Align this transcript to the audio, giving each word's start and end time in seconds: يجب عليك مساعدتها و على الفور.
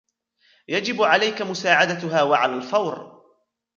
يجب 0.67 1.01
عليك 1.01 1.41
مساعدتها 1.41 2.23
و 2.23 2.33
على 2.33 2.53
الفور. 2.55 3.23